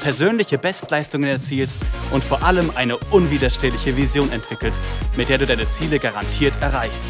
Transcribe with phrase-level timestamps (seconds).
[0.00, 4.82] persönliche Bestleistungen erzielst und vor allem eine unwiderstehliche Vision entwickelst,
[5.16, 7.08] mit der du deine Ziele garantiert erreichst.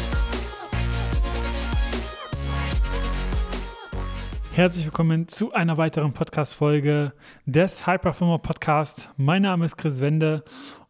[4.53, 7.13] Herzlich willkommen zu einer weiteren Podcast-Folge
[7.45, 9.13] des High Performer Podcast.
[9.15, 10.43] Mein Name ist Chris Wende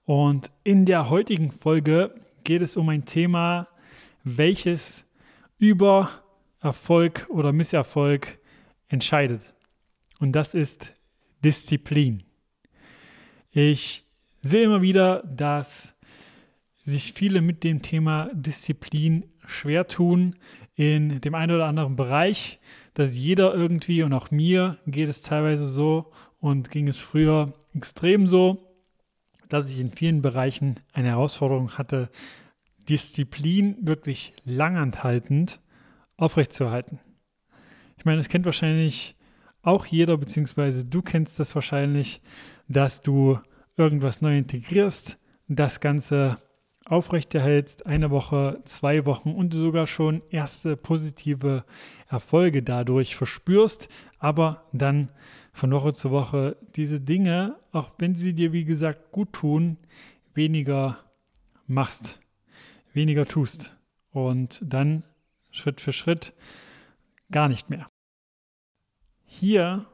[0.05, 3.67] und in der heutigen Folge geht es um ein Thema,
[4.23, 5.05] welches
[5.59, 6.09] über
[6.61, 8.39] Erfolg oder Misserfolg
[8.87, 9.53] entscheidet.
[10.19, 10.95] Und das ist
[11.43, 12.23] Disziplin.
[13.51, 14.05] Ich
[14.41, 15.95] sehe immer wieder, dass
[16.83, 20.35] sich viele mit dem Thema Disziplin schwer tun
[20.75, 22.59] in dem einen oder anderen Bereich,
[22.93, 28.27] dass jeder irgendwie und auch mir geht es teilweise so und ging es früher extrem
[28.27, 28.65] so,
[29.49, 32.09] dass ich in vielen Bereichen eine Herausforderung hatte,
[32.87, 35.59] Disziplin wirklich langanhaltend
[36.17, 36.99] aufrechtzuerhalten.
[37.97, 39.15] Ich meine, es kennt wahrscheinlich
[39.61, 42.21] auch jeder, beziehungsweise du kennst das wahrscheinlich,
[42.67, 43.39] dass du
[43.77, 46.37] irgendwas neu integrierst, das Ganze
[46.85, 51.63] aufrechterhältst, eine Woche, zwei Wochen und sogar schon erste positive
[52.07, 55.09] Erfolge dadurch verspürst, aber dann
[55.53, 59.77] von Woche zu Woche diese Dinge, auch wenn sie dir wie gesagt gut tun,
[60.33, 60.97] weniger
[61.67, 62.19] machst,
[62.93, 63.77] weniger tust
[64.11, 65.03] und dann
[65.51, 66.33] Schritt für Schritt
[67.31, 67.89] gar nicht mehr.
[69.31, 69.85] Hier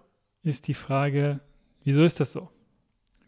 [0.44, 1.42] ist die Frage,
[1.84, 2.50] wieso ist das so?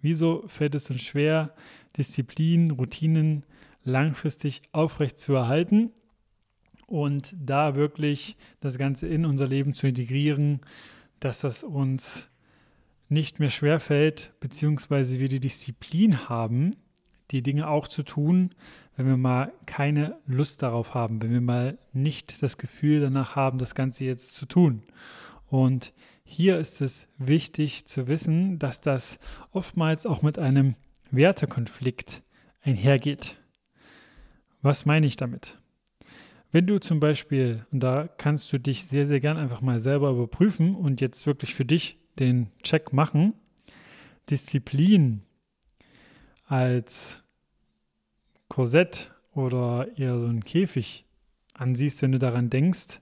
[0.02, 1.54] Wieso fällt es uns schwer,
[1.98, 3.44] Disziplin, Routinen
[3.84, 5.92] langfristig aufrecht zu erhalten
[6.88, 10.62] und da wirklich das Ganze in unser Leben zu integrieren,
[11.20, 12.30] dass das uns
[13.10, 16.72] nicht mehr schwer fällt, beziehungsweise wir die Disziplin haben,
[17.32, 18.56] die Dinge auch zu tun,
[18.96, 23.58] wenn wir mal keine Lust darauf haben, wenn wir mal nicht das Gefühl danach haben,
[23.58, 24.84] das Ganze jetzt zu tun.
[25.48, 25.94] Und
[26.24, 29.20] hier ist es wichtig zu wissen, dass das
[29.52, 30.76] oftmals auch mit einem
[31.10, 32.24] Wertekonflikt
[32.62, 33.42] einhergeht.
[34.62, 35.60] Was meine ich damit?
[36.52, 40.12] Wenn du zum Beispiel, und da kannst du dich sehr, sehr gern einfach mal selber
[40.12, 43.34] überprüfen und jetzt wirklich für dich den Check machen,
[44.30, 45.22] Disziplin
[46.46, 47.24] als
[48.50, 51.06] Korsett oder eher so ein Käfig
[51.54, 53.02] ansiehst, wenn du daran denkst,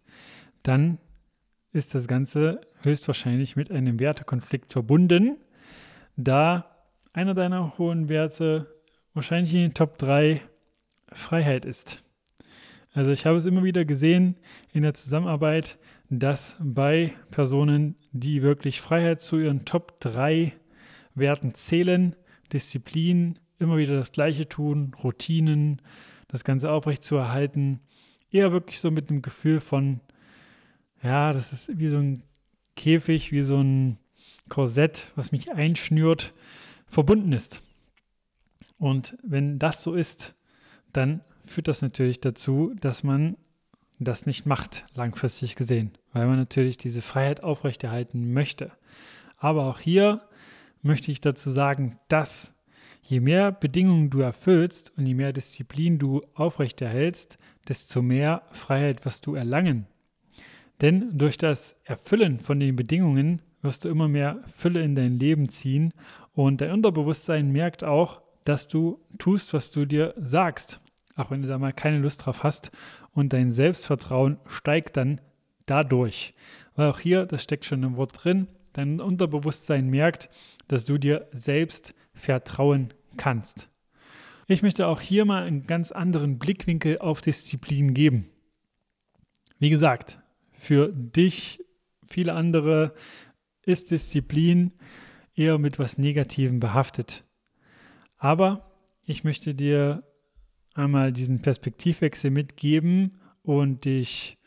[0.63, 0.97] dann
[1.75, 5.35] ist das Ganze höchstwahrscheinlich mit einem Wertekonflikt verbunden,
[6.15, 6.73] da
[7.11, 8.73] einer deiner hohen Werte
[9.13, 10.39] wahrscheinlich in den Top 3
[11.11, 12.01] Freiheit ist.
[12.93, 14.37] Also ich habe es immer wieder gesehen
[14.71, 15.77] in der Zusammenarbeit,
[16.09, 20.53] dass bei Personen, die wirklich Freiheit zu ihren Top 3
[21.13, 22.15] Werten zählen,
[22.53, 25.81] Disziplin, immer wieder das Gleiche tun, Routinen,
[26.29, 27.81] das Ganze aufrechtzuerhalten,
[28.31, 29.99] eher wirklich so mit einem Gefühl von
[31.05, 32.23] ja, das ist wie so ein
[32.75, 33.97] Käfig, wie so ein
[34.49, 36.33] Korsett, was mich einschnürt,
[36.87, 37.61] verbunden ist.
[38.77, 40.35] Und wenn das so ist,
[40.93, 43.37] dann führt das natürlich dazu, dass man
[43.99, 48.71] das nicht macht, langfristig gesehen, weil man natürlich diese Freiheit aufrechterhalten möchte.
[49.37, 50.27] Aber auch hier
[50.81, 52.53] möchte ich dazu sagen, dass
[53.03, 59.27] je mehr Bedingungen du erfüllst und je mehr Disziplin du aufrechterhältst, desto mehr Freiheit wirst
[59.27, 59.87] du erlangen.
[60.81, 65.49] Denn durch das Erfüllen von den Bedingungen wirst du immer mehr Fülle in dein Leben
[65.49, 65.93] ziehen
[66.33, 70.79] und dein Unterbewusstsein merkt auch, dass du tust, was du dir sagst,
[71.15, 72.71] auch wenn du da mal keine Lust drauf hast
[73.11, 75.19] und dein Selbstvertrauen steigt dann
[75.65, 76.33] dadurch.
[76.75, 80.29] Weil auch hier, das steckt schon im Wort drin, dein Unterbewusstsein merkt,
[80.67, 83.69] dass du dir selbst vertrauen kannst.
[84.47, 88.29] Ich möchte auch hier mal einen ganz anderen Blickwinkel auf Disziplin geben.
[89.57, 90.19] Wie gesagt,
[90.55, 91.63] für dich,
[92.03, 92.93] viele andere,
[93.63, 94.71] ist Disziplin
[95.35, 97.25] eher mit was Negativem behaftet.
[98.17, 98.71] Aber
[99.03, 100.03] ich möchte dir
[100.73, 103.09] einmal diesen Perspektivwechsel mitgeben
[103.43, 104.37] und dich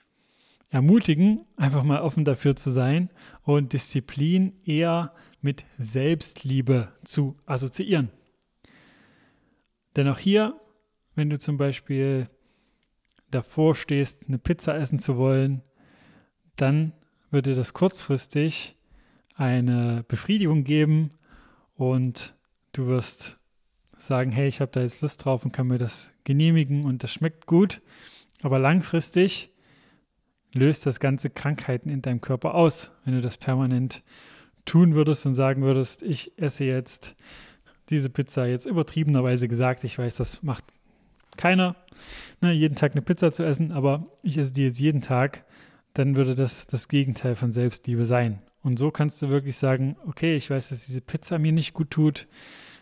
[0.70, 3.10] ermutigen, einfach mal offen dafür zu sein
[3.43, 8.10] und Disziplin eher mit Selbstliebe zu assoziieren.
[9.96, 10.60] Denn auch hier,
[11.14, 12.28] wenn du zum Beispiel
[13.31, 15.62] davor stehst, eine Pizza essen zu wollen,
[16.60, 16.93] dann
[17.31, 18.76] würde das kurzfristig
[19.34, 21.10] eine Befriedigung geben
[21.76, 22.34] und
[22.72, 23.38] du wirst
[23.99, 27.12] sagen, hey, ich habe da jetzt Lust drauf und kann mir das genehmigen und das
[27.12, 27.82] schmeckt gut.
[28.43, 29.52] Aber langfristig
[30.52, 34.02] löst das Ganze Krankheiten in deinem Körper aus, wenn du das permanent
[34.64, 37.16] tun würdest und sagen würdest, ich esse jetzt
[37.90, 40.64] diese Pizza, jetzt übertriebenerweise gesagt, ich weiß, das macht
[41.37, 41.76] keiner,
[42.40, 45.44] ne, jeden Tag eine Pizza zu essen, aber ich esse die jetzt jeden Tag,
[45.99, 48.41] dann würde das das Gegenteil von Selbstliebe sein.
[48.62, 51.91] Und so kannst du wirklich sagen, okay, ich weiß, dass diese Pizza mir nicht gut
[51.91, 52.29] tut,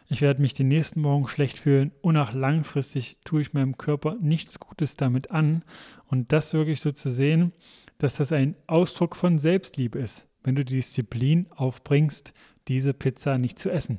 [0.09, 4.17] ich werde mich den nächsten Morgen schlecht fühlen und auch langfristig tue ich meinem Körper
[4.21, 5.65] nichts Gutes damit an.
[6.07, 7.53] Und das wirklich so zu sehen,
[7.99, 12.35] dass das ein Ausdruck von Selbstliebe ist, wenn du die Disziplin aufbringst,
[12.69, 13.99] diese Pizza nicht zu essen.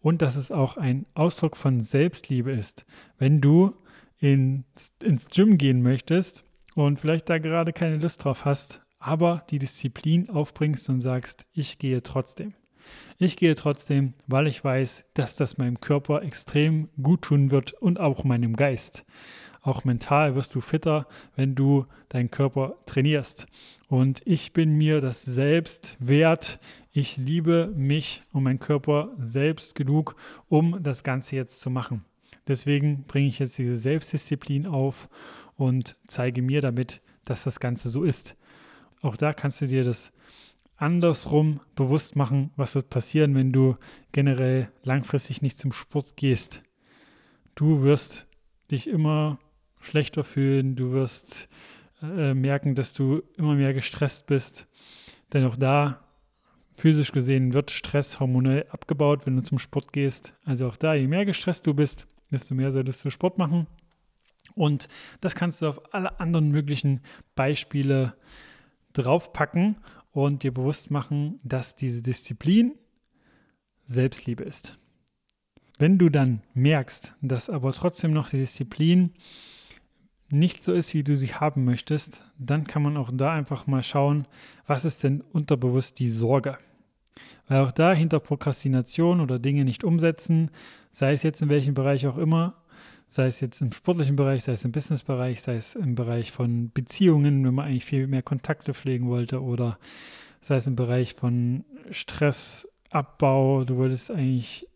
[0.00, 2.84] Und dass es auch ein Ausdruck von Selbstliebe ist,
[3.18, 3.74] wenn du
[4.18, 6.44] ins, ins Gym gehen möchtest
[6.86, 11.78] und vielleicht da gerade keine Lust drauf hast, aber die Disziplin aufbringst und sagst, ich
[11.78, 12.54] gehe trotzdem.
[13.18, 17.98] Ich gehe trotzdem, weil ich weiß, dass das meinem Körper extrem gut tun wird und
[17.98, 19.04] auch meinem Geist.
[19.60, 23.48] Auch mental wirst du fitter, wenn du deinen Körper trainierst.
[23.88, 26.60] Und ich bin mir das selbst wert.
[26.92, 30.14] Ich liebe mich und meinen Körper selbst genug,
[30.46, 32.04] um das Ganze jetzt zu machen.
[32.46, 35.08] Deswegen bringe ich jetzt diese Selbstdisziplin auf
[35.58, 38.36] und zeige mir damit, dass das Ganze so ist.
[39.02, 40.12] Auch da kannst du dir das
[40.76, 43.76] andersrum bewusst machen, was wird passieren, wenn du
[44.12, 46.62] generell langfristig nicht zum Sport gehst.
[47.56, 48.28] Du wirst
[48.70, 49.40] dich immer
[49.80, 51.48] schlechter fühlen, du wirst
[52.02, 54.68] äh, merken, dass du immer mehr gestresst bist.
[55.32, 56.04] Denn auch da,
[56.72, 60.34] physisch gesehen, wird Stress hormonell abgebaut, wenn du zum Sport gehst.
[60.44, 63.66] Also auch da, je mehr gestresst du bist, desto mehr solltest du Sport machen.
[64.58, 64.88] Und
[65.20, 67.00] das kannst du auf alle anderen möglichen
[67.34, 68.14] Beispiele
[68.92, 69.76] draufpacken
[70.12, 72.74] und dir bewusst machen, dass diese Disziplin
[73.84, 74.78] Selbstliebe ist.
[75.78, 79.14] Wenn du dann merkst, dass aber trotzdem noch die Disziplin
[80.30, 83.82] nicht so ist, wie du sie haben möchtest, dann kann man auch da einfach mal
[83.82, 84.26] schauen,
[84.66, 86.58] was ist denn unterbewusst die Sorge.
[87.46, 90.50] Weil auch da hinter Prokrastination oder Dinge nicht umsetzen,
[90.90, 92.57] sei es jetzt in welchem Bereich auch immer,
[93.08, 96.70] sei es jetzt im sportlichen Bereich, sei es im Businessbereich, sei es im Bereich von
[96.72, 99.78] Beziehungen, wenn man eigentlich viel mehr Kontakte pflegen wollte oder
[100.40, 104.68] sei es im Bereich von Stressabbau, du wolltest eigentlich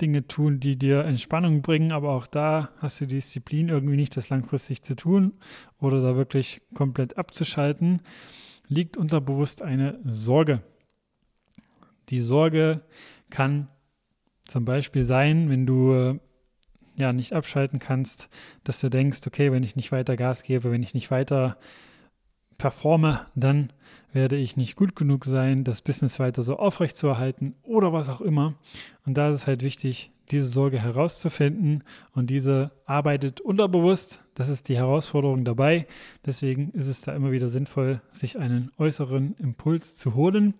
[0.00, 4.16] Dinge tun, die dir Entspannung bringen, aber auch da hast du die Disziplin irgendwie nicht,
[4.16, 5.34] das langfristig zu tun
[5.80, 8.00] oder da wirklich komplett abzuschalten,
[8.68, 10.62] liegt unterbewusst eine Sorge.
[12.08, 12.82] Die Sorge
[13.30, 13.68] kann
[14.46, 16.20] zum Beispiel sein, wenn du
[16.96, 18.28] ja nicht abschalten kannst,
[18.64, 21.56] dass du denkst, okay, wenn ich nicht weiter Gas gebe, wenn ich nicht weiter
[22.58, 23.72] performe, dann
[24.12, 28.08] werde ich nicht gut genug sein, das Business weiter so aufrecht zu erhalten oder was
[28.08, 28.54] auch immer.
[29.04, 34.22] Und da ist es halt wichtig, diese Sorge herauszufinden und diese arbeitet unterbewusst.
[34.34, 35.86] Das ist die Herausforderung dabei.
[36.24, 40.54] Deswegen ist es da immer wieder sinnvoll, sich einen äußeren Impuls zu holen.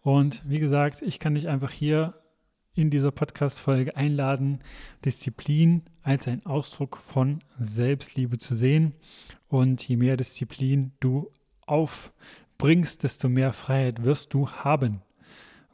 [0.00, 2.14] Und wie gesagt, ich kann dich einfach hier
[2.74, 4.60] in dieser Podcast-Folge einladen,
[5.04, 8.94] Disziplin als ein Ausdruck von Selbstliebe zu sehen.
[9.48, 11.30] Und je mehr Disziplin du
[11.66, 15.02] aufbringst, desto mehr Freiheit wirst du haben.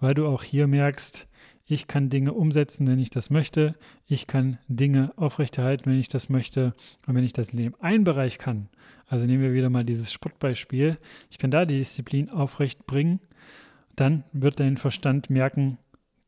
[0.00, 1.28] Weil du auch hier merkst,
[1.70, 3.74] ich kann Dinge umsetzen, wenn ich das möchte.
[4.06, 6.72] Ich kann Dinge aufrechterhalten, wenn ich das möchte.
[7.06, 8.70] Und wenn ich das in dem einen Bereich kann,
[9.06, 10.96] also nehmen wir wieder mal dieses Sportbeispiel,
[11.30, 13.20] ich kann da die Disziplin aufrecht bringen,
[13.96, 15.76] dann wird dein Verstand merken,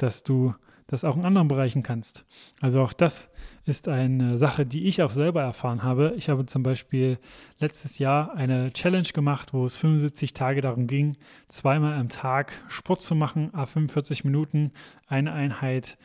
[0.02, 0.54] dass du
[0.90, 2.24] das auch in anderen Bereichen kannst.
[2.60, 3.30] Also auch das
[3.64, 6.14] ist eine Sache, die ich auch selber erfahren habe.
[6.16, 7.18] Ich habe zum Beispiel
[7.60, 11.16] letztes Jahr eine Challenge gemacht, wo es 75 Tage darum ging,
[11.48, 14.72] zweimal am Tag Sport zu machen, a 45 Minuten,
[15.06, 15.96] eine Einheit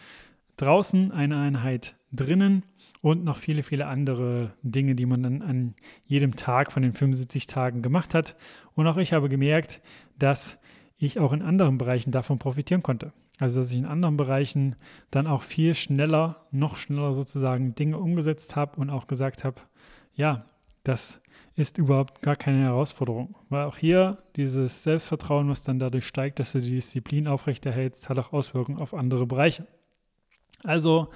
[0.58, 2.64] draußen, eine Einheit drinnen
[3.02, 5.76] und noch viele, viele andere Dinge, die man dann an
[6.06, 8.36] jedem Tag von den 75 Tagen gemacht hat.
[8.76, 9.82] Und auch ich habe gemerkt,
[10.20, 10.60] dass
[10.98, 13.14] ich auch in anderen Bereichen davon profitieren konnte.
[13.40, 14.76] Also, dass ich in anderen Bereichen
[15.12, 19.62] dann auch viel schneller, noch schneller sozusagen Dinge umgesetzt habe und auch gesagt habe,
[20.14, 20.46] ja,
[20.84, 21.22] das
[21.56, 23.36] ist überhaupt gar keine Herausforderung.
[23.50, 28.20] Weil auch hier dieses Selbstvertrauen, was dann dadurch steigt, dass du die Disziplin aufrechterhältst, hat
[28.20, 29.68] auch Auswirkungen auf andere Bereiche.
[30.64, 31.10] Also,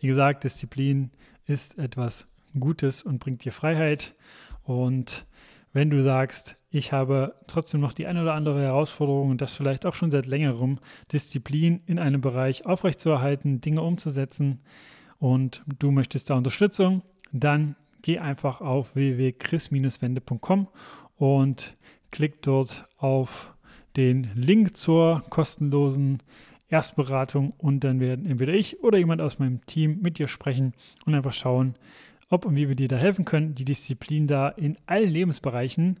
[0.00, 1.10] wie gesagt, Disziplin
[1.46, 2.28] ist etwas
[2.58, 4.14] Gutes und bringt dir Freiheit.
[4.62, 5.26] Und
[5.72, 9.86] wenn du sagst, ich habe trotzdem noch die eine oder andere Herausforderung und das vielleicht
[9.86, 10.80] auch schon seit längerem,
[11.12, 14.60] Disziplin in einem Bereich aufrechtzuerhalten, Dinge umzusetzen.
[15.20, 20.66] Und du möchtest da Unterstützung, dann geh einfach auf www.chris-wende.com
[21.16, 21.76] und
[22.10, 23.54] klick dort auf
[23.96, 26.18] den Link zur kostenlosen
[26.66, 30.72] Erstberatung und dann werden entweder ich oder jemand aus meinem Team mit dir sprechen
[31.06, 31.74] und einfach schauen,
[32.30, 36.00] ob und wie wir dir da helfen können, die Disziplin da in allen Lebensbereichen